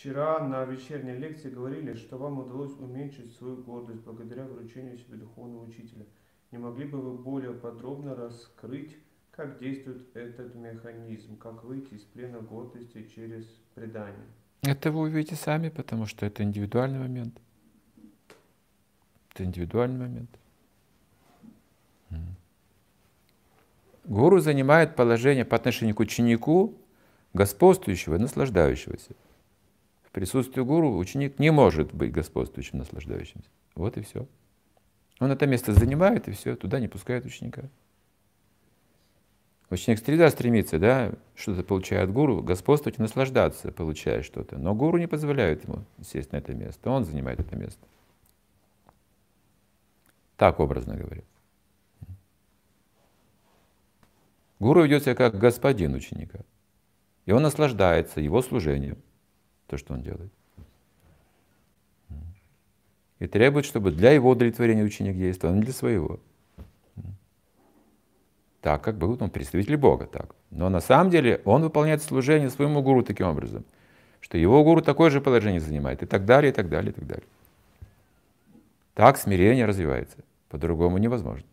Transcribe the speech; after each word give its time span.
Вчера 0.00 0.38
на 0.38 0.64
вечерней 0.64 1.14
лекции 1.14 1.50
говорили, 1.50 1.92
что 1.92 2.16
вам 2.16 2.38
удалось 2.38 2.72
уменьшить 2.78 3.36
свою 3.36 3.56
гордость 3.56 4.00
благодаря 4.00 4.46
вручению 4.46 4.96
себе 4.96 5.18
духовного 5.18 5.66
учителя. 5.66 6.06
Не 6.52 6.56
могли 6.56 6.86
бы 6.86 7.02
вы 7.02 7.18
более 7.18 7.52
подробно 7.52 8.14
раскрыть, 8.14 8.96
как 9.30 9.58
действует 9.58 10.16
этот 10.16 10.54
механизм, 10.54 11.36
как 11.36 11.64
выйти 11.64 11.92
из 11.92 12.00
плена 12.00 12.40
гордости 12.40 13.10
через 13.14 13.44
предание? 13.74 14.24
Это 14.62 14.90
вы 14.90 15.00
увидите 15.00 15.36
сами, 15.36 15.68
потому 15.68 16.06
что 16.06 16.24
это 16.24 16.44
индивидуальный 16.44 17.00
момент. 17.00 17.38
Это 19.34 19.44
индивидуальный 19.44 19.98
момент. 19.98 20.30
Гуру 24.06 24.38
занимает 24.38 24.96
положение 24.96 25.44
по 25.44 25.56
отношению 25.56 25.94
к 25.94 26.00
ученику, 26.00 26.74
господствующего 27.34 28.14
и 28.14 28.18
наслаждающегося. 28.18 29.14
В 30.10 30.12
присутствии 30.12 30.60
гуру 30.60 30.96
ученик 30.96 31.38
не 31.38 31.52
может 31.52 31.94
быть 31.94 32.10
господствующим, 32.10 32.78
наслаждающимся. 32.78 33.48
Вот 33.76 33.96
и 33.96 34.02
все. 34.02 34.26
Он 35.20 35.30
это 35.30 35.46
место 35.46 35.72
занимает, 35.72 36.26
и 36.26 36.32
все, 36.32 36.56
туда 36.56 36.80
не 36.80 36.88
пускает 36.88 37.24
ученика. 37.24 37.62
Ученик 39.70 40.02
всегда 40.02 40.28
стремится, 40.30 40.80
да, 40.80 41.12
что-то 41.36 41.62
получая 41.62 42.02
от 42.02 42.12
гуру, 42.12 42.42
господствовать 42.42 42.98
и 42.98 43.02
наслаждаться, 43.02 43.70
получая 43.70 44.22
что-то. 44.22 44.58
Но 44.58 44.74
гуру 44.74 44.98
не 44.98 45.06
позволяет 45.06 45.62
ему 45.62 45.84
сесть 46.02 46.32
на 46.32 46.38
это 46.38 46.54
место, 46.54 46.90
он 46.90 47.04
занимает 47.04 47.38
это 47.38 47.54
место. 47.54 47.86
Так 50.36 50.58
образно 50.58 50.96
говоря. 50.96 51.22
Гуру 54.58 54.82
ведет 54.82 55.04
себя 55.04 55.14
как 55.14 55.38
господин 55.38 55.94
ученика. 55.94 56.40
И 57.26 57.32
он 57.32 57.42
наслаждается 57.42 58.20
его 58.20 58.42
служением 58.42 58.98
то, 59.70 59.78
что 59.78 59.94
он 59.94 60.02
делает. 60.02 60.32
И 63.20 63.26
требует, 63.28 63.64
чтобы 63.64 63.92
для 63.92 64.10
его 64.10 64.30
удовлетворения 64.30 64.82
ученик 64.82 65.16
действовал, 65.16 65.54
а 65.54 65.56
не 65.56 65.62
для 65.62 65.72
своего. 65.72 66.18
Так, 68.60 68.82
как 68.82 68.98
бы 68.98 69.16
он 69.16 69.30
представитель 69.30 69.76
Бога, 69.76 70.06
так. 70.06 70.34
Но 70.50 70.68
на 70.68 70.80
самом 70.80 71.10
деле 71.10 71.40
он 71.44 71.62
выполняет 71.62 72.02
служение 72.02 72.50
своему 72.50 72.82
гуру 72.82 73.02
таким 73.02 73.28
образом, 73.28 73.64
что 74.20 74.36
его 74.36 74.64
гуру 74.64 74.82
такое 74.82 75.10
же 75.10 75.20
положение 75.20 75.60
занимает, 75.60 76.02
и 76.02 76.06
так 76.06 76.24
далее, 76.24 76.50
и 76.50 76.54
так 76.54 76.68
далее, 76.68 76.90
и 76.90 76.94
так 76.94 77.06
далее. 77.06 77.26
Так 78.94 79.18
смирение 79.18 79.66
развивается. 79.66 80.18
По-другому 80.48 80.98
невозможно. 80.98 81.46